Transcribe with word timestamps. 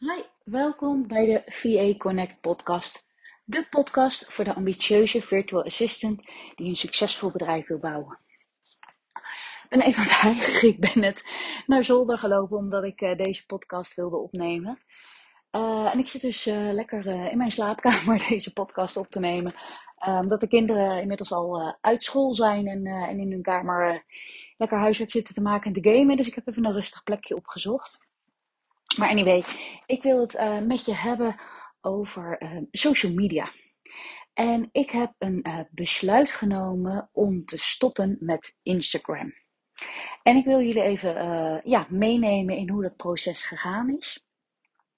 Hi, 0.00 0.22
welkom 0.44 1.06
bij 1.08 1.26
de 1.26 1.42
VA 1.46 1.96
Connect 1.96 2.40
podcast. 2.40 3.06
De 3.44 3.66
podcast 3.70 4.32
voor 4.32 4.44
de 4.44 4.54
ambitieuze 4.54 5.22
virtual 5.22 5.64
assistant 5.64 6.22
die 6.54 6.68
een 6.68 6.76
succesvol 6.76 7.30
bedrijf 7.30 7.66
wil 7.66 7.78
bouwen. 7.78 8.18
Ik 9.62 9.66
ben 9.68 9.80
even 9.80 10.02
het 10.10 10.62
Ik 10.62 10.80
ben 10.80 11.00
net 11.00 11.24
naar 11.66 11.84
zolder 11.84 12.18
gelopen 12.18 12.56
omdat 12.56 12.84
ik 12.84 13.00
uh, 13.00 13.16
deze 13.16 13.46
podcast 13.46 13.94
wilde 13.94 14.16
opnemen. 14.16 14.78
Uh, 15.52 15.92
en 15.92 15.98
ik 15.98 16.08
zit 16.08 16.20
dus 16.20 16.46
uh, 16.46 16.72
lekker 16.72 17.06
in 17.06 17.38
mijn 17.38 17.50
slaapkamer 17.50 18.24
deze 18.28 18.52
podcast 18.52 18.96
op 18.96 19.10
te 19.10 19.20
nemen. 19.20 19.52
omdat 20.04 20.40
de 20.40 20.48
kinderen 20.48 21.00
inmiddels 21.00 21.32
al 21.32 21.76
uit 21.80 22.04
school 22.04 22.34
zijn 22.34 22.66
en, 22.66 22.86
en 22.86 23.18
in 23.18 23.30
hun 23.30 23.42
kamer 23.42 24.04
lekker 24.56 24.78
huiswerk 24.78 25.10
zitten 25.10 25.34
te 25.34 25.40
maken 25.40 25.74
en 25.74 25.82
te 25.82 25.90
gamen. 25.90 26.16
Dus 26.16 26.26
ik 26.26 26.34
heb 26.34 26.48
even 26.48 26.64
een 26.64 26.72
rustig 26.72 27.02
plekje 27.02 27.36
opgezocht. 27.36 28.07
Maar 28.96 29.08
anyway, 29.08 29.44
ik 29.86 30.02
wil 30.02 30.20
het 30.20 30.34
uh, 30.34 30.58
met 30.58 30.84
je 30.84 30.94
hebben 30.94 31.40
over 31.80 32.42
uh, 32.42 32.62
social 32.70 33.12
media. 33.12 33.52
En 34.32 34.68
ik 34.72 34.90
heb 34.90 35.14
een 35.18 35.44
uh, 35.48 35.60
besluit 35.70 36.32
genomen 36.32 37.08
om 37.12 37.42
te 37.42 37.58
stoppen 37.58 38.16
met 38.20 38.56
Instagram. 38.62 39.34
En 40.22 40.36
ik 40.36 40.44
wil 40.44 40.60
jullie 40.60 40.82
even 40.82 41.14
ja, 41.64 41.86
meenemen 41.90 42.56
in 42.56 42.70
hoe 42.70 42.82
dat 42.82 42.96
proces 42.96 43.42
gegaan 43.42 43.96
is. 43.96 44.26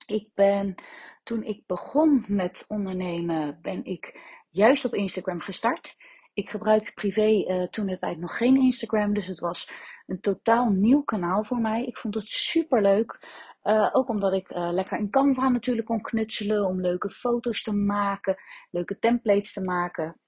Ik 0.06 0.28
ben, 0.34 0.74
toen 1.22 1.42
ik 1.42 1.62
begon 1.66 2.24
met 2.28 2.64
ondernemen, 2.68 3.58
ben 3.62 3.84
ik 3.84 4.20
juist 4.50 4.84
op 4.84 4.94
Instagram 4.94 5.40
gestart. 5.40 5.96
Ik 6.32 6.50
gebruikte 6.50 6.92
privé 6.92 7.68
toen 7.70 7.86
de 7.86 7.98
tijd 7.98 8.18
nog 8.18 8.36
geen 8.36 8.56
Instagram, 8.56 9.14
dus 9.14 9.26
het 9.26 9.38
was 9.38 9.70
een 10.06 10.20
totaal 10.20 10.70
nieuw 10.70 11.02
kanaal 11.02 11.44
voor 11.44 11.60
mij. 11.60 11.84
Ik 11.84 11.96
vond 11.96 12.14
het 12.14 12.28
super 12.28 12.82
leuk 12.82 13.18
uh, 13.62 13.88
ook 13.92 14.08
omdat 14.08 14.32
ik 14.32 14.50
uh, 14.50 14.70
lekker 14.72 14.98
in 14.98 15.10
Canva 15.10 15.48
natuurlijk 15.48 15.86
kon 15.86 16.00
knutselen 16.00 16.64
om 16.64 16.80
leuke 16.80 17.10
foto's 17.10 17.62
te 17.62 17.74
maken, 17.74 18.36
leuke 18.70 18.98
templates 18.98 19.52
te 19.52 19.62
maken. 19.62 20.20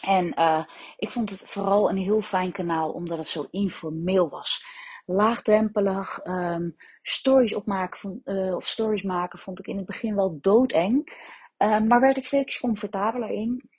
En 0.00 0.26
uh, 0.38 0.64
ik 0.96 1.10
vond 1.10 1.30
het 1.30 1.42
vooral 1.46 1.90
een 1.90 1.96
heel 1.96 2.20
fijn 2.20 2.52
kanaal 2.52 2.90
omdat 2.90 3.18
het 3.18 3.28
zo 3.28 3.46
informeel 3.50 4.28
was. 4.28 4.64
Laagdrempelig, 5.06 6.26
um, 6.26 6.76
stories 7.02 7.54
opmaken 7.54 8.22
of 8.54 8.66
stories 8.66 9.02
maken 9.02 9.38
vond 9.38 9.58
ik 9.58 9.66
in 9.66 9.76
het 9.76 9.86
begin 9.86 10.14
wel 10.14 10.38
doodeng. 10.40 11.18
maar 11.58 12.00
werd 12.00 12.16
ik 12.16 12.26
steeds 12.26 12.60
comfortabeler 12.60 13.30
in. 13.30 13.70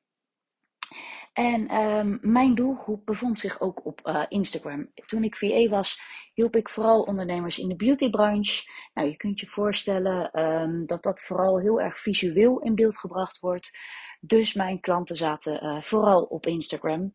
En 1.33 1.75
um, 1.75 2.19
mijn 2.21 2.55
doelgroep 2.55 3.05
bevond 3.05 3.39
zich 3.39 3.61
ook 3.61 3.85
op 3.85 4.01
uh, 4.03 4.25
Instagram. 4.27 4.91
Toen 5.05 5.23
ik 5.23 5.35
VA 5.35 5.67
was, 5.67 6.01
hielp 6.33 6.55
ik 6.55 6.69
vooral 6.69 7.01
ondernemers 7.01 7.59
in 7.59 7.69
de 7.69 7.75
beautybranche. 7.75 8.63
Nou, 8.93 9.07
je 9.07 9.17
kunt 9.17 9.39
je 9.39 9.47
voorstellen 9.47 10.39
um, 10.43 10.85
dat 10.85 11.03
dat 11.03 11.21
vooral 11.21 11.59
heel 11.59 11.81
erg 11.81 11.97
visueel 11.97 12.59
in 12.59 12.75
beeld 12.75 12.97
gebracht 12.97 13.39
wordt. 13.39 13.71
Dus 14.19 14.53
mijn 14.53 14.79
klanten 14.79 15.15
zaten 15.17 15.63
uh, 15.63 15.81
vooral 15.81 16.23
op 16.23 16.45
Instagram. 16.45 17.11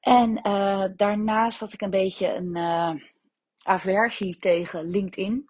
En 0.00 0.40
uh, 0.46 0.84
daarnaast 0.96 1.60
had 1.60 1.72
ik 1.72 1.80
een 1.80 1.90
beetje 1.90 2.34
een 2.34 2.56
aversie 3.62 4.36
tegen 4.36 4.84
LinkedIn. 4.84 5.48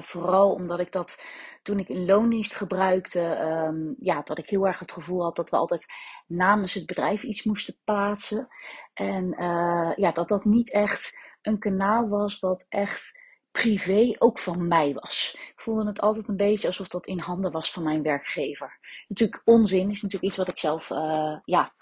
vooral 0.00 0.52
omdat 0.52 0.78
ik 0.78 0.92
dat 0.92 1.24
toen 1.64 1.78
ik 1.78 1.88
in 1.88 2.04
loondienst 2.04 2.54
gebruikte, 2.54 3.20
um, 3.20 3.94
ja, 3.98 4.22
dat 4.22 4.38
ik 4.38 4.48
heel 4.48 4.66
erg 4.66 4.78
het 4.78 4.92
gevoel 4.92 5.22
had 5.22 5.36
dat 5.36 5.50
we 5.50 5.56
altijd 5.56 5.86
namens 6.26 6.74
het 6.74 6.86
bedrijf 6.86 7.22
iets 7.22 7.42
moesten 7.42 7.76
plaatsen. 7.84 8.48
En 8.94 9.24
uh, 9.24 9.92
ja, 9.96 10.12
dat 10.12 10.28
dat 10.28 10.44
niet 10.44 10.70
echt 10.70 11.18
een 11.42 11.58
kanaal 11.58 12.08
was 12.08 12.38
wat 12.38 12.66
echt 12.68 13.22
privé 13.50 14.14
ook 14.18 14.38
van 14.38 14.68
mij 14.68 14.94
was. 14.94 15.36
Ik 15.36 15.60
voelde 15.60 15.86
het 15.86 16.00
altijd 16.00 16.28
een 16.28 16.36
beetje 16.36 16.66
alsof 16.66 16.88
dat 16.88 17.06
in 17.06 17.18
handen 17.18 17.50
was 17.50 17.72
van 17.72 17.82
mijn 17.82 18.02
werkgever. 18.02 18.78
Natuurlijk 19.08 19.42
onzin, 19.44 19.90
is 19.90 20.02
natuurlijk 20.02 20.22
iets 20.22 20.36
wat 20.36 20.48
ik 20.48 20.58
zelf 20.58 20.90
uh, 20.90 21.38
ja, 21.44 21.74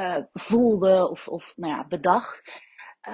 uh, 0.00 0.16
voelde 0.32 1.08
of, 1.10 1.28
of 1.28 1.52
nou 1.56 1.72
ja, 1.72 1.86
bedacht. 1.86 2.62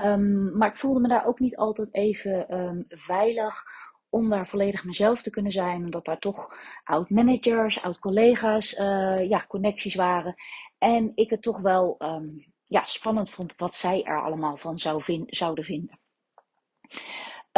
Um, 0.04 0.56
maar 0.56 0.69
ik 0.69 0.77
voelde 0.77 1.00
me 1.00 1.09
daar 1.09 1.25
ook 1.27 1.39
niet 1.39 1.56
altijd 1.56 1.94
even 1.94 2.59
um, 2.59 2.84
veilig 2.89 3.65
om 4.12 4.28
daar 4.28 4.47
volledig 4.47 4.84
mezelf 4.84 5.23
te 5.23 5.31
kunnen 5.31 5.53
zijn. 5.53 5.84
Omdat 5.84 6.05
daar 6.05 6.19
toch 6.19 6.59
oud-managers, 6.84 7.83
oud-collega's, 7.83 8.78
uh, 8.78 9.28
ja, 9.28 9.45
connecties 9.49 9.95
waren. 9.95 10.34
En 10.78 11.12
ik 11.15 11.31
het 11.31 11.43
toch 11.43 11.61
wel 11.61 11.97
um, 11.99 12.53
ja, 12.67 12.84
spannend 12.84 13.31
vond 13.31 13.55
wat 13.56 13.75
zij 13.75 14.03
er 14.03 14.22
allemaal 14.22 14.56
van 14.56 14.78
zou 14.78 15.25
zouden 15.27 15.65
vinden. 15.65 16.01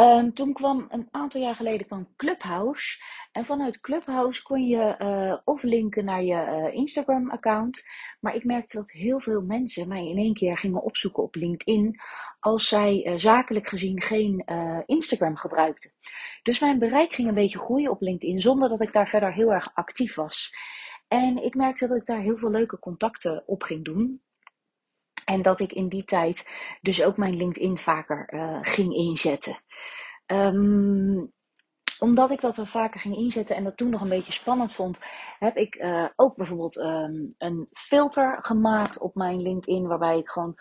Um, 0.01 0.33
toen 0.33 0.53
kwam 0.53 0.85
een 0.89 1.07
aantal 1.11 1.41
jaar 1.41 1.55
geleden 1.55 1.87
kwam 1.87 2.13
Clubhouse. 2.15 3.03
En 3.31 3.45
vanuit 3.45 3.79
Clubhouse 3.79 4.43
kon 4.43 4.67
je 4.67 4.95
uh, 4.99 5.37
of 5.43 5.63
linken 5.63 6.05
naar 6.05 6.23
je 6.23 6.33
uh, 6.33 6.73
Instagram-account. 6.73 7.83
Maar 8.19 8.35
ik 8.35 8.43
merkte 8.43 8.77
dat 8.77 8.91
heel 8.91 9.19
veel 9.19 9.41
mensen 9.41 9.87
mij 9.87 10.07
in 10.09 10.17
één 10.17 10.33
keer 10.33 10.57
gingen 10.57 10.83
opzoeken 10.83 11.23
op 11.23 11.35
LinkedIn. 11.35 11.99
Als 12.39 12.67
zij 12.67 13.05
uh, 13.05 13.17
zakelijk 13.17 13.69
gezien 13.69 14.01
geen 14.01 14.45
Instagram 14.85 15.35
gebruikten. 15.35 15.91
Dus 16.43 16.59
mijn 16.59 16.79
bereik 16.79 17.13
ging 17.13 17.27
een 17.27 17.33
beetje 17.33 17.59
groeien 17.59 17.91
op 17.91 18.01
LinkedIn 18.01 18.41
zonder 18.41 18.69
dat 18.69 18.81
ik 18.81 18.93
daar 18.93 19.07
verder 19.07 19.33
heel 19.33 19.53
erg 19.53 19.71
actief 19.73 20.15
was. 20.15 20.53
En 21.07 21.43
ik 21.43 21.55
merkte 21.55 21.87
dat 21.87 21.97
ik 21.97 22.05
daar 22.05 22.21
heel 22.21 22.37
veel 22.37 22.51
leuke 22.51 22.79
contacten 22.79 23.43
op 23.45 23.63
ging 23.63 23.85
doen. 23.85 24.21
En 25.25 25.41
dat 25.41 25.59
ik 25.59 25.73
in 25.73 25.89
die 25.89 26.03
tijd 26.03 26.49
dus 26.81 27.03
ook 27.03 27.17
mijn 27.17 27.37
LinkedIn 27.37 27.77
vaker 27.77 28.33
uh, 28.33 28.57
ging 28.61 28.93
inzetten. 28.93 29.59
Um, 30.25 31.33
omdat 31.99 32.31
ik 32.31 32.41
dat 32.41 32.57
er 32.57 32.67
vaker 32.67 32.99
ging 32.99 33.15
inzetten 33.15 33.55
en 33.55 33.63
dat 33.63 33.77
toen 33.77 33.89
nog 33.89 34.01
een 34.01 34.09
beetje 34.09 34.31
spannend 34.31 34.73
vond, 34.73 34.99
heb 35.39 35.57
ik 35.57 35.75
uh, 35.75 36.05
ook 36.15 36.35
bijvoorbeeld 36.35 36.75
um, 36.75 37.35
een 37.37 37.67
filter 37.71 38.37
gemaakt 38.41 38.97
op 38.97 39.15
mijn 39.15 39.41
LinkedIn. 39.41 39.87
Waarbij 39.87 40.17
ik 40.17 40.29
gewoon 40.29 40.55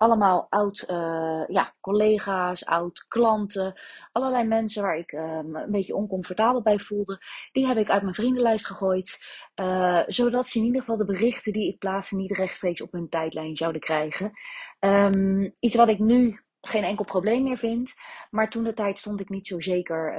allemaal 0.00 0.46
oud 0.48 0.86
uh, 0.90 1.44
ja, 1.46 1.74
collega's, 1.80 2.64
oud 2.64 3.04
klanten, 3.08 3.80
allerlei 4.12 4.44
mensen 4.44 4.82
waar 4.82 4.96
ik 4.96 5.12
uh, 5.12 5.40
me 5.40 5.62
een 5.62 5.70
beetje 5.70 5.94
oncomfortabel 5.94 6.62
bij 6.62 6.78
voelde, 6.78 7.18
die 7.52 7.66
heb 7.66 7.76
ik 7.76 7.90
uit 7.90 8.02
mijn 8.02 8.14
vriendenlijst 8.14 8.66
gegooid. 8.66 9.18
Uh, 9.60 10.02
zodat 10.06 10.46
ze 10.46 10.58
in 10.58 10.64
ieder 10.64 10.80
geval 10.80 10.96
de 10.96 11.04
berichten 11.04 11.52
die 11.52 11.68
ik 11.68 11.78
plaatste 11.78 12.16
niet 12.16 12.36
rechtstreeks 12.36 12.80
op 12.80 12.92
hun 12.92 13.08
tijdlijn 13.08 13.56
zouden 13.56 13.80
krijgen. 13.80 14.32
Um, 14.80 15.52
iets 15.60 15.74
wat 15.74 15.88
ik 15.88 15.98
nu 15.98 16.40
geen 16.60 16.84
enkel 16.84 17.04
probleem 17.04 17.42
meer 17.42 17.56
vind. 17.56 17.94
Maar 18.30 18.50
toen 18.50 18.64
de 18.64 18.74
tijd 18.74 18.98
stond 18.98 19.20
ik 19.20 19.28
niet 19.28 19.46
zo 19.46 19.60
zeker 19.60 20.14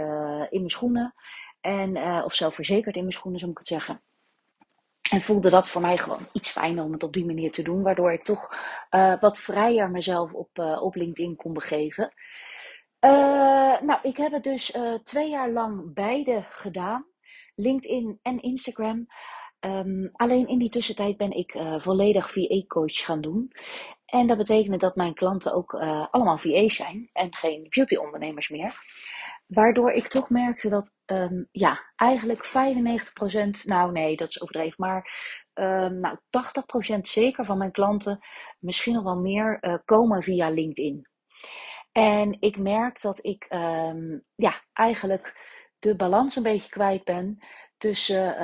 in 0.50 0.59
mijn 0.59 0.70
schoenen. 0.70 1.14
En, 1.62 1.97
of 2.24 2.34
zelfverzekerd 2.34 2.96
in 2.96 3.02
mijn 3.02 3.14
schoenen, 3.14 3.40
zo 3.40 3.47
moet 3.47 3.59
ik 3.59 3.68
het 3.68 3.80
zeggen. 3.80 4.02
En 5.11 5.22
voelde 5.22 5.49
dat 5.49 5.69
voor 5.69 5.81
mij 5.81 5.97
gewoon 5.97 6.27
iets 6.31 6.49
fijner 6.49 6.83
om 6.83 6.91
het 6.91 7.03
op 7.03 7.13
die 7.13 7.25
manier 7.25 7.51
te 7.51 7.61
doen. 7.61 7.81
Waardoor 7.83 8.13
ik 8.13 8.23
toch 8.23 8.55
uh, 8.91 9.19
wat 9.19 9.39
vrijer 9.39 9.89
mezelf 9.89 10.33
op, 10.33 10.49
uh, 10.59 10.81
op 10.81 10.95
LinkedIn 10.95 11.35
kon 11.35 11.53
begeven. 11.53 12.13
Uh, 13.05 13.81
nou, 13.81 13.99
ik 14.01 14.17
heb 14.17 14.31
het 14.31 14.44
dus 14.44 14.77
twee 15.03 15.29
jaar 15.29 15.49
lang 15.51 15.94
beide 15.94 16.41
gedaan. 16.41 17.05
LinkedIn 17.55 18.19
en 18.22 18.41
Instagram. 18.41 19.07
Um, 19.59 20.09
alleen 20.13 20.47
in 20.47 20.57
die 20.57 20.69
tussentijd 20.69 21.17
ben 21.17 21.31
ik 21.31 21.57
volledig 21.78 22.31
VA-coach 22.31 22.95
gaan 23.05 23.22
doen. 23.22 23.51
En 24.05 24.28
dat 24.28 24.38
betekende 24.38 24.78
dat 24.78 24.95
mijn 24.95 25.13
klanten 25.13 25.53
ook 25.53 25.73
allemaal 26.11 26.38
VA's 26.38 26.75
zijn 26.75 27.09
en 27.13 27.35
geen 27.35 27.66
beauty-ondernemers 27.69 28.49
meer. 28.49 28.75
Waardoor 29.53 29.91
ik 29.91 30.07
toch 30.07 30.29
merkte 30.29 30.69
dat, 30.69 30.91
um, 31.06 31.47
ja, 31.51 31.91
eigenlijk 31.95 32.45
95%, 32.45 33.66
nou 33.66 33.91
nee, 33.91 34.16
dat 34.16 34.28
is 34.28 34.41
overdreven, 34.41 34.75
maar 34.78 35.12
um, 35.53 36.00
nou, 36.00 36.17
80% 36.97 37.00
zeker 37.01 37.45
van 37.45 37.57
mijn 37.57 37.72
klanten, 37.72 38.19
misschien 38.59 38.94
nog 38.94 39.03
wel 39.03 39.17
meer, 39.17 39.57
uh, 39.61 39.75
komen 39.85 40.23
via 40.23 40.50
LinkedIn. 40.50 41.07
En 41.91 42.38
ik 42.40 42.57
merk 42.57 43.01
dat 43.01 43.25
ik, 43.25 43.45
um, 43.50 44.23
ja, 44.35 44.61
eigenlijk 44.73 45.50
de 45.79 45.95
balans 45.95 46.35
een 46.35 46.43
beetje 46.43 46.70
kwijt 46.70 47.03
ben 47.03 47.37
tussen 47.78 48.35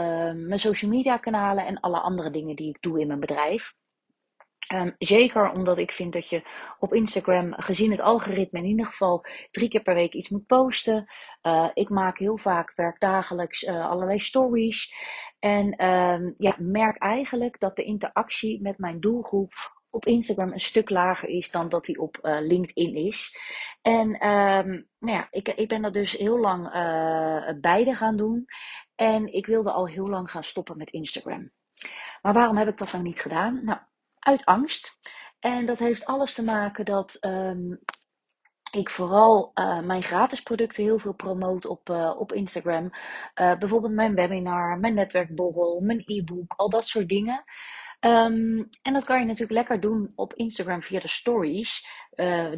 mijn 0.48 0.60
social 0.60 0.92
media 0.92 1.18
kanalen 1.18 1.66
en 1.66 1.80
alle 1.80 2.00
andere 2.00 2.30
dingen 2.30 2.56
die 2.56 2.70
ik 2.70 2.82
doe 2.82 3.00
in 3.00 3.08
mijn 3.08 3.20
bedrijf. 3.20 3.74
Um, 4.74 4.96
zeker 4.98 5.52
omdat 5.52 5.78
ik 5.78 5.92
vind 5.92 6.14
dat 6.14 6.30
je 6.30 6.48
op 6.80 6.94
Instagram, 6.94 7.54
gezien 7.54 7.92
het 7.92 8.02
algoritme, 8.02 8.60
in 8.60 8.66
ieder 8.66 8.86
geval 8.86 9.26
drie 9.52 9.70
keer 9.70 9.82
per 9.82 9.94
week 9.94 10.14
iets 10.14 10.30
moet 10.30 10.46
posten. 10.46 11.06
Uh, 11.42 11.70
ik 11.74 11.90
maak 11.90 12.18
heel 12.18 12.38
vaak 12.38 12.74
werkdagelijks 12.76 13.64
uh, 13.64 13.90
allerlei 13.90 14.20
stories. 14.20 14.94
En 15.40 15.86
um, 15.86 16.34
ja, 16.38 16.56
merk 16.58 16.98
eigenlijk 16.98 17.60
dat 17.60 17.76
de 17.76 17.84
interactie 17.84 18.62
met 18.62 18.78
mijn 18.78 19.00
doelgroep 19.00 19.54
op 19.90 20.06
Instagram 20.06 20.52
een 20.52 20.60
stuk 20.60 20.90
lager 20.90 21.30
is 21.30 21.52
dan 21.52 21.70
dat 21.70 21.86
die 21.86 22.00
op 22.00 22.20
uh, 22.22 22.38
LinkedIn 22.40 22.96
is. 22.96 23.38
En 23.82 24.28
um, 24.28 24.88
nou 25.00 25.18
ja, 25.18 25.28
ik, 25.32 25.48
ik 25.48 25.68
ben 25.68 25.82
dat 25.82 25.94
dus 25.94 26.12
heel 26.12 26.40
lang 26.40 26.72
beide 27.62 27.96
gaan 27.96 28.18
doen. 28.18 28.46
En 28.96 29.34
ik 29.34 29.46
wilde 29.46 29.72
al 29.72 29.88
heel 29.88 30.08
lang 30.08 30.32
gaan 30.32 30.44
stoppen 30.44 30.78
met 30.78 30.92
Instagram. 30.92 31.52
Maar 32.22 32.34
waarom 32.34 32.58
heb 32.58 32.68
ik 32.68 32.78
dat 32.78 32.92
dan 32.92 33.04
niet 33.04 33.22
gedaan? 33.22 33.62
Nou, 33.64 33.80
uit 34.28 34.46
angst. 34.46 35.00
En 35.40 35.66
dat 35.66 35.80
heeft 35.80 36.06
alles 36.06 36.34
te 36.34 36.44
maken 36.44 36.86
dat 36.86 37.18
um, 37.22 37.80
ik 38.72 38.90
vooral 38.90 39.52
uh, 39.56 39.80
mijn 39.80 40.04
gratis 40.04 40.42
producten 40.42 40.84
heel 40.84 41.00
veel 41.00 41.14
promoot 41.14 41.66
op, 41.66 41.90
uh, 41.90 42.20
op 42.20 42.34
Instagram. 42.34 42.84
Uh, 42.84 43.58
bijvoorbeeld 43.58 43.94
mijn 43.94 44.16
webinar, 44.16 44.80
mijn 44.80 44.94
netwerkborrel, 44.94 45.82
mijn 45.82 46.04
e-book, 46.06 46.54
al 46.56 46.70
dat 46.70 46.88
soort 46.88 47.10
dingen. 47.10 47.44
Um, 48.00 48.70
en 48.82 48.94
dat 48.94 49.04
kan 49.04 49.20
je 49.20 49.26
natuurlijk 49.26 49.52
lekker 49.52 49.80
doen 49.80 50.12
op 50.16 50.34
Instagram 50.34 50.84
via 50.84 51.00
de 51.00 51.08
stories 51.08 51.88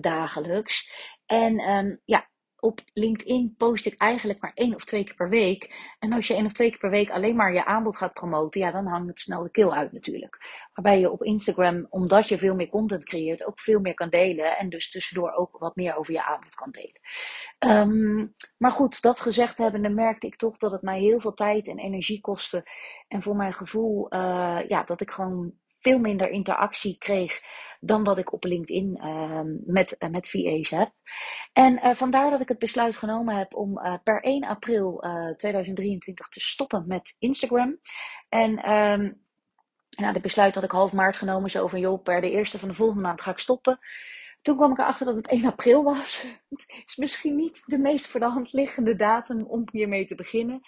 dagelijks. 0.01 0.92
En 1.25 1.60
um, 1.69 2.01
ja, 2.06 2.30
op 2.59 2.81
LinkedIn 2.94 3.56
post 3.57 3.85
ik 3.85 3.95
eigenlijk 3.97 4.41
maar 4.41 4.51
één 4.53 4.75
of 4.75 4.85
twee 4.85 5.03
keer 5.03 5.15
per 5.15 5.29
week. 5.29 5.94
En 6.00 6.13
als 6.13 6.27
je 6.27 6.33
één 6.33 6.45
of 6.45 6.51
twee 6.51 6.69
keer 6.69 6.79
per 6.79 6.89
week 6.89 7.09
alleen 7.09 7.35
maar 7.35 7.53
je 7.53 7.65
aanbod 7.65 7.97
gaat 7.97 8.13
promoten, 8.13 8.61
ja, 8.61 8.71
dan 8.71 8.85
hangt 8.85 9.07
het 9.07 9.19
snel 9.19 9.44
de 9.44 9.51
keel 9.51 9.73
uit 9.73 9.91
natuurlijk. 9.91 10.67
Waarbij 10.73 11.00
je 11.00 11.11
op 11.11 11.23
Instagram, 11.23 11.88
omdat 11.89 12.27
je 12.27 12.38
veel 12.38 12.56
meer 12.56 12.69
content 12.69 13.06
creëert, 13.06 13.45
ook 13.45 13.59
veel 13.59 13.79
meer 13.79 13.94
kan 13.94 14.09
delen. 14.09 14.57
En 14.57 14.69
dus 14.69 14.91
tussendoor 14.91 15.31
ook 15.31 15.57
wat 15.57 15.75
meer 15.75 15.95
over 15.95 16.13
je 16.13 16.25
aanbod 16.25 16.56
kan 16.56 16.71
delen. 16.71 17.00
Um, 17.89 18.35
maar 18.57 18.71
goed, 18.71 19.01
dat 19.01 19.19
gezegd 19.19 19.57
hebbende 19.57 19.89
merkte 19.89 20.27
ik 20.27 20.35
toch 20.35 20.57
dat 20.57 20.71
het 20.71 20.81
mij 20.81 21.00
heel 21.00 21.19
veel 21.19 21.33
tijd 21.33 21.67
en 21.67 21.77
energie 21.77 22.21
kostte. 22.21 22.63
En 23.07 23.21
voor 23.21 23.35
mijn 23.35 23.53
gevoel, 23.53 24.13
uh, 24.13 24.59
ja, 24.67 24.83
dat 24.83 25.01
ik 25.01 25.12
gewoon 25.12 25.53
veel 25.79 25.99
minder 25.99 26.29
interactie 26.29 26.97
kreeg 26.97 27.41
dan 27.79 28.03
wat 28.03 28.17
ik 28.17 28.33
op 28.33 28.43
LinkedIn 28.43 28.99
uh, 29.03 29.41
met, 29.65 29.95
uh, 29.99 30.09
met 30.09 30.29
VA's 30.29 30.69
heb. 30.69 30.91
En 31.53 31.73
uh, 31.73 31.95
vandaar 31.95 32.29
dat 32.29 32.41
ik 32.41 32.47
het 32.47 32.59
besluit 32.59 32.97
genomen 32.97 33.35
heb 33.35 33.55
om 33.55 33.79
per 34.03 34.21
1 34.21 34.43
april 34.43 35.03
2023 35.37 36.27
te 36.27 36.39
stoppen 36.39 36.83
met 36.87 37.15
Instagram. 37.19 37.79
En 38.29 38.71
um, 38.71 39.21
nou, 39.89 40.13
dit 40.13 40.21
besluit 40.21 40.55
had 40.55 40.63
ik 40.63 40.71
half 40.71 40.93
maart 40.93 41.17
genomen, 41.17 41.49
zo 41.49 41.67
van 41.67 41.79
joh, 41.79 42.03
per 42.03 42.21
de 42.21 42.31
eerste 42.31 42.59
van 42.59 42.67
de 42.67 42.73
volgende 42.73 43.01
maand 43.01 43.21
ga 43.21 43.31
ik 43.31 43.39
stoppen. 43.39 43.79
Toen 44.41 44.55
kwam 44.55 44.71
ik 44.71 44.77
erachter 44.77 45.05
dat 45.05 45.15
het 45.15 45.27
1 45.27 45.45
april 45.45 45.83
was. 45.83 46.21
Het 46.49 46.83
is 46.85 46.95
misschien 46.95 47.35
niet 47.35 47.63
de 47.65 47.77
meest 47.77 48.07
voor 48.07 48.19
de 48.19 48.25
hand 48.25 48.53
liggende 48.53 48.95
datum 48.95 49.43
om 49.43 49.63
hiermee 49.71 50.05
te 50.05 50.15
beginnen. 50.15 50.61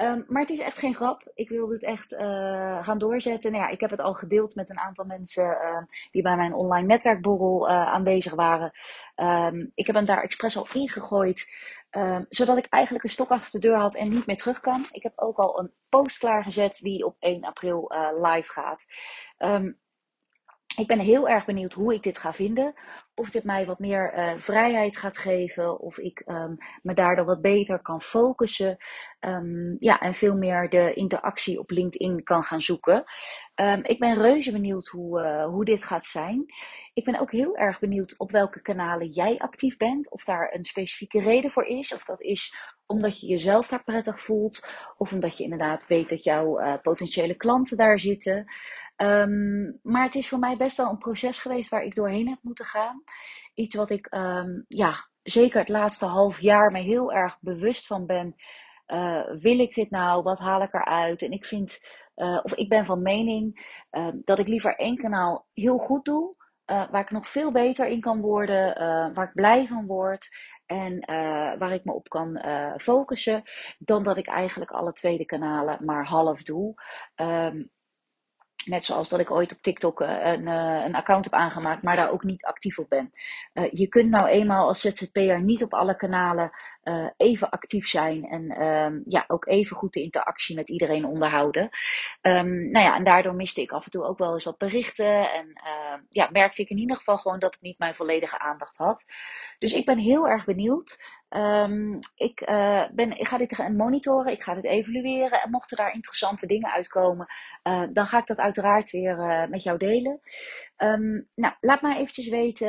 Um, 0.00 0.24
maar 0.28 0.40
het 0.40 0.50
is 0.50 0.58
echt 0.58 0.78
geen 0.78 0.94
grap. 0.94 1.30
Ik 1.34 1.48
wil 1.48 1.66
dit 1.66 1.82
echt 1.82 2.12
uh, 2.12 2.84
gaan 2.84 2.98
doorzetten. 2.98 3.52
Nou 3.52 3.64
ja, 3.64 3.70
ik 3.70 3.80
heb 3.80 3.90
het 3.90 4.00
al 4.00 4.14
gedeeld 4.14 4.54
met 4.54 4.70
een 4.70 4.78
aantal 4.78 5.04
mensen 5.04 5.44
uh, 5.44 5.82
die 6.10 6.22
bij 6.22 6.36
mijn 6.36 6.54
online 6.54 6.86
netwerkborrel 6.86 7.68
uh, 7.68 7.74
aanwezig 7.74 8.34
waren. 8.34 8.72
Um, 9.16 9.72
ik 9.74 9.86
heb 9.86 9.94
hem 9.96 10.04
daar 10.04 10.22
expres 10.22 10.56
al 10.56 10.66
ingegooid, 10.72 11.46
um, 11.90 12.26
zodat 12.28 12.58
ik 12.58 12.66
eigenlijk 12.66 13.04
een 13.04 13.10
stok 13.10 13.30
achter 13.30 13.60
de 13.60 13.66
deur 13.66 13.76
had 13.76 13.94
en 13.94 14.08
niet 14.08 14.26
meer 14.26 14.36
terug 14.36 14.60
kan. 14.60 14.86
Ik 14.92 15.02
heb 15.02 15.12
ook 15.16 15.36
al 15.36 15.58
een 15.58 15.72
post 15.88 16.18
klaargezet 16.18 16.78
die 16.78 17.04
op 17.04 17.16
1 17.18 17.44
april 17.44 17.92
live 18.14 18.50
gaat. 18.50 18.84
Ik 20.76 20.86
ben 20.86 20.98
heel 20.98 21.28
erg 21.28 21.44
benieuwd 21.44 21.72
hoe 21.72 21.94
ik 21.94 22.02
dit 22.02 22.18
ga 22.18 22.32
vinden. 22.32 22.74
Of 23.18 23.30
dit 23.30 23.44
mij 23.44 23.66
wat 23.66 23.78
meer 23.78 24.18
uh, 24.18 24.32
vrijheid 24.36 24.96
gaat 24.96 25.18
geven. 25.18 25.80
Of 25.80 25.98
ik 25.98 26.22
um, 26.26 26.56
me 26.82 26.94
daardoor 26.94 27.24
wat 27.24 27.40
beter 27.40 27.82
kan 27.82 28.02
focussen. 28.02 28.76
Um, 29.20 29.76
ja, 29.78 30.00
en 30.00 30.14
veel 30.14 30.36
meer 30.36 30.68
de 30.68 30.94
interactie 30.94 31.58
op 31.58 31.70
LinkedIn 31.70 32.22
kan 32.22 32.42
gaan 32.42 32.62
zoeken. 32.62 33.04
Um, 33.54 33.84
ik 33.84 33.98
ben 33.98 34.22
reuze 34.22 34.52
benieuwd 34.52 34.86
hoe, 34.86 35.20
uh, 35.20 35.44
hoe 35.44 35.64
dit 35.64 35.84
gaat 35.84 36.04
zijn. 36.04 36.44
Ik 36.92 37.04
ben 37.04 37.20
ook 37.20 37.32
heel 37.32 37.56
erg 37.56 37.78
benieuwd 37.78 38.14
op 38.18 38.30
welke 38.30 38.62
kanalen 38.62 39.08
jij 39.08 39.38
actief 39.38 39.76
bent. 39.76 40.10
Of 40.10 40.24
daar 40.24 40.54
een 40.54 40.64
specifieke 40.64 41.20
reden 41.20 41.50
voor 41.50 41.64
is. 41.64 41.94
Of 41.94 42.04
dat 42.04 42.22
is 42.22 42.54
omdat 42.86 43.20
je 43.20 43.26
jezelf 43.26 43.68
daar 43.68 43.84
prettig 43.84 44.20
voelt. 44.20 44.66
Of 44.96 45.12
omdat 45.12 45.36
je 45.36 45.44
inderdaad 45.44 45.86
weet 45.86 46.08
dat 46.08 46.24
jouw 46.24 46.60
uh, 46.60 46.74
potentiële 46.82 47.36
klanten 47.36 47.76
daar 47.76 48.00
zitten. 48.00 48.46
Um, 49.02 49.78
maar 49.82 50.04
het 50.04 50.14
is 50.14 50.28
voor 50.28 50.38
mij 50.38 50.56
best 50.56 50.76
wel 50.76 50.90
een 50.90 50.98
proces 50.98 51.38
geweest 51.38 51.70
waar 51.70 51.82
ik 51.82 51.94
doorheen 51.94 52.28
heb 52.28 52.38
moeten 52.42 52.64
gaan. 52.64 53.02
Iets 53.54 53.74
wat 53.74 53.90
ik, 53.90 54.14
um, 54.14 54.64
ja, 54.68 55.08
zeker 55.22 55.58
het 55.58 55.68
laatste 55.68 56.06
half 56.06 56.40
jaar 56.40 56.72
me 56.72 56.78
heel 56.78 57.12
erg 57.12 57.38
bewust 57.40 57.86
van 57.86 58.06
ben. 58.06 58.34
Uh, 58.86 59.22
wil 59.40 59.58
ik 59.58 59.74
dit 59.74 59.90
nou? 59.90 60.22
Wat 60.22 60.38
haal 60.38 60.62
ik 60.62 60.74
eruit? 60.74 61.22
En 61.22 61.30
ik 61.30 61.46
vind, 61.46 61.78
uh, 62.16 62.40
of 62.42 62.54
ik 62.54 62.68
ben 62.68 62.84
van 62.86 63.02
mening 63.02 63.76
uh, 63.90 64.08
dat 64.24 64.38
ik 64.38 64.48
liever 64.48 64.76
één 64.76 64.96
kanaal 64.96 65.46
heel 65.52 65.78
goed 65.78 66.04
doe. 66.04 66.36
waar 66.68 67.00
ik 67.00 67.10
nog 67.10 67.26
veel 67.26 67.52
beter 67.52 67.86
in 67.86 68.00
kan 68.00 68.20
worden, 68.20 68.74
waar 69.14 69.26
ik 69.26 69.34
blij 69.34 69.66
van 69.66 69.86
word 69.86 70.28
en 70.66 70.98
waar 71.58 71.72
ik 71.72 71.84
me 71.84 71.92
op 71.92 72.08
kan 72.08 72.42
focussen, 72.76 73.42
dan 73.78 74.02
dat 74.02 74.16
ik 74.16 74.26
eigenlijk 74.26 74.70
alle 74.70 74.92
tweede 74.92 75.24
kanalen 75.24 75.84
maar 75.84 76.06
half 76.06 76.42
doe. 76.42 76.74
Um, 77.16 77.70
Net 78.64 78.84
zoals 78.84 79.08
dat 79.08 79.20
ik 79.20 79.30
ooit 79.30 79.52
op 79.52 79.62
TikTok 79.62 80.00
eh, 80.00 80.32
een, 80.32 80.48
eh, 80.48 80.82
een 80.84 80.94
account 80.94 81.24
heb 81.24 81.34
aangemaakt, 81.34 81.82
maar 81.82 81.96
daar 81.96 82.10
ook 82.10 82.22
niet 82.22 82.44
actief 82.44 82.78
op 82.78 82.88
ben. 82.88 83.12
Uh, 83.54 83.64
je 83.72 83.88
kunt 83.88 84.10
nou 84.10 84.26
eenmaal 84.26 84.68
als 84.68 84.80
ZZP'er 84.80 85.42
niet 85.42 85.62
op 85.62 85.74
alle 85.74 85.96
kanalen 85.96 86.50
even 87.16 87.50
actief 87.50 87.86
zijn 87.86 88.24
en 88.24 88.62
um, 88.66 89.02
ja, 89.06 89.24
ook 89.26 89.46
even 89.46 89.76
goed 89.76 89.92
de 89.92 90.02
interactie 90.02 90.56
met 90.56 90.68
iedereen 90.68 91.04
onderhouden. 91.04 91.62
Um, 92.22 92.70
nou 92.70 92.84
ja, 92.84 92.96
en 92.96 93.04
daardoor 93.04 93.34
miste 93.34 93.60
ik 93.60 93.72
af 93.72 93.84
en 93.84 93.90
toe 93.90 94.04
ook 94.04 94.18
wel 94.18 94.34
eens 94.34 94.44
wat 94.44 94.58
berichten 94.58 95.32
en 95.32 95.46
uh, 95.46 96.00
ja, 96.08 96.28
merkte 96.32 96.62
ik 96.62 96.68
in 96.68 96.78
ieder 96.78 96.96
geval 96.96 97.18
gewoon 97.18 97.38
dat 97.38 97.54
ik 97.54 97.60
niet 97.60 97.78
mijn 97.78 97.94
volledige 97.94 98.38
aandacht 98.38 98.76
had. 98.76 99.04
Dus 99.58 99.72
ik 99.72 99.84
ben 99.84 99.98
heel 99.98 100.28
erg 100.28 100.44
benieuwd. 100.44 101.17
Um, 101.36 101.98
ik, 102.14 102.48
uh, 102.48 102.84
ben, 102.92 103.18
ik 103.18 103.26
ga 103.28 103.38
dit 103.38 103.68
monitoren, 103.76 104.32
ik 104.32 104.42
ga 104.42 104.54
dit 104.54 104.64
evalueren. 104.64 105.42
En 105.42 105.50
mochten 105.50 105.76
daar 105.76 105.94
interessante 105.94 106.46
dingen 106.46 106.72
uitkomen, 106.72 107.26
uh, 107.62 107.82
dan 107.92 108.06
ga 108.06 108.18
ik 108.18 108.26
dat 108.26 108.38
uiteraard 108.38 108.90
weer 108.90 109.18
uh, 109.18 109.48
met 109.48 109.62
jou 109.62 109.78
delen. 109.78 110.20
Um, 110.76 111.28
nou, 111.34 111.54
laat 111.60 111.82
mij 111.82 111.96
eventjes 111.96 112.28
weten 112.28 112.68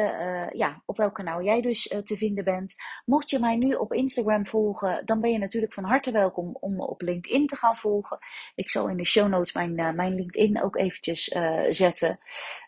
ja, 0.57 0.81
op 0.85 0.97
welk 0.97 1.13
kanaal 1.13 1.43
jij 1.43 1.61
dus 1.61 2.01
te 2.03 2.17
vinden 2.17 2.43
bent. 2.43 2.73
Mocht 3.05 3.29
je 3.29 3.39
mij 3.39 3.57
nu 3.57 3.73
op 3.73 3.93
Instagram 3.93 4.47
volgen, 4.47 5.05
dan 5.05 5.21
ben 5.21 5.31
je 5.31 5.37
natuurlijk 5.37 5.73
van 5.73 5.83
harte 5.83 6.11
welkom 6.11 6.57
om 6.59 6.75
me 6.75 6.87
op 6.87 7.01
LinkedIn 7.01 7.47
te 7.47 7.55
gaan 7.55 7.75
volgen. 7.75 8.17
Ik 8.55 8.69
zal 8.69 8.87
in 8.87 8.97
de 8.97 9.05
show 9.05 9.27
notes 9.27 9.53
mijn, 9.53 9.95
mijn 9.95 10.15
LinkedIn 10.15 10.61
ook 10.61 10.75
eventjes 10.75 11.23
zetten. 11.69 12.19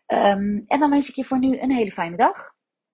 Um, 0.08 0.64
en 0.68 0.80
dan 0.80 0.90
wens 0.90 1.10
ik 1.10 1.16
je 1.16 1.26
voor 1.26 1.40
nu 1.40 1.60
een 1.60 1.72
hele 1.72 1.92
fijne 1.92 2.18
dag. 2.18 2.60